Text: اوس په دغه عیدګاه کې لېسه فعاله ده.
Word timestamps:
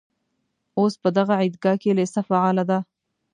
اوس 0.79 0.93
په 1.03 1.09
دغه 1.17 1.33
عیدګاه 1.41 1.77
کې 1.81 1.95
لېسه 1.97 2.21
فعاله 2.27 2.63
ده. 2.69 2.79